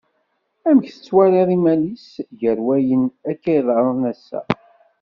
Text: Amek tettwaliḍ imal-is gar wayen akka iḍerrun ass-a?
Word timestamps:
Amek 0.69 0.87
tettwaliḍ 0.91 1.49
imal-is 1.55 2.07
gar 2.39 2.59
wayen 2.67 3.03
akka 3.31 3.51
iḍerrun 3.59 4.01
ass-a? 4.11 4.39